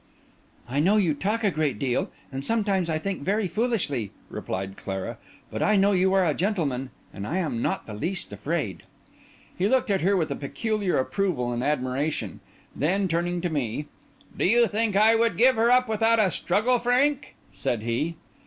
"I 0.67 0.79
know 0.79 0.97
you 0.97 1.13
talk 1.13 1.43
a 1.43 1.51
great 1.51 1.77
deal, 1.77 2.09
and 2.31 2.43
sometimes, 2.43 2.89
I 2.89 2.97
think, 2.97 3.21
very 3.21 3.47
foolishly," 3.47 4.09
replied 4.31 4.75
Clara, 4.75 5.19
"but 5.51 5.61
I 5.61 5.75
know 5.75 5.91
you 5.91 6.11
are 6.15 6.25
a 6.25 6.33
gentleman, 6.33 6.89
and 7.13 7.27
I 7.27 7.37
am 7.37 7.61
not 7.61 7.85
the 7.85 7.93
least 7.93 8.33
afraid." 8.33 8.81
He 9.55 9.67
looked 9.67 9.91
at 9.91 10.01
her 10.01 10.17
with 10.17 10.31
a 10.31 10.35
peculiar 10.35 10.97
approval 10.97 11.51
and 11.53 11.63
admiration; 11.63 12.39
then, 12.75 13.07
turning 13.07 13.41
to 13.41 13.49
me, 13.51 13.85
"Do 14.35 14.43
you 14.47 14.65
think 14.65 14.95
I 14.95 15.13
would 15.13 15.37
give 15.37 15.55
her 15.55 15.69
up 15.69 15.87
without 15.87 16.17
a 16.19 16.31
struggle, 16.31 16.79
Frank?" 16.79 17.35
said 17.51 17.83
he. 17.83 18.15